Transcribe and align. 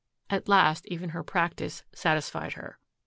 At 0.31 0.49
last 0.49 0.87
even 0.87 1.11
her 1.11 1.21
practice 1.21 1.83
satisfied 1.93 2.53
her. 2.53 2.79